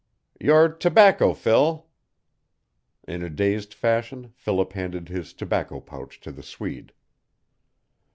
"Your 0.39 0.67
tobaeco, 0.67 1.35
Phil!" 1.35 1.85
In 3.07 3.21
a 3.21 3.29
dazed 3.29 3.71
fashion 3.71 4.31
Philip 4.33 4.73
handed 4.73 5.09
his 5.09 5.31
tobacco 5.31 5.79
pouch 5.79 6.19
to 6.21 6.31
the 6.31 6.41
Swede. 6.41 6.91